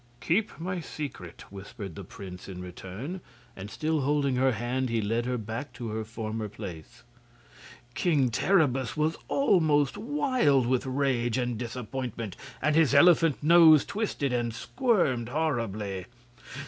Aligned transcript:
"Keep 0.19 0.59
my 0.59 0.79
secret," 0.79 1.45
whispered 1.51 1.93
the 1.93 2.03
prince 2.03 2.49
in 2.49 2.59
return, 2.59 3.21
and 3.55 3.69
still 3.69 4.01
holding 4.01 4.35
her 4.35 4.51
hand 4.53 4.89
he 4.89 4.99
led 4.99 5.27
her 5.27 5.37
back 5.37 5.73
to 5.73 5.89
her 5.89 6.03
former 6.03 6.49
place. 6.49 7.03
King 7.93 8.31
Terribus 8.31 8.97
was 8.97 9.15
almost 9.27 9.99
wild 9.99 10.65
with 10.65 10.87
rage 10.87 11.37
and 11.37 11.55
disappointment, 11.55 12.35
and 12.63 12.75
his 12.75 12.95
elephant 12.95 13.43
nose 13.43 13.85
twisted 13.85 14.33
and 14.33 14.55
squirmed 14.55 15.29
horribly. 15.29 16.07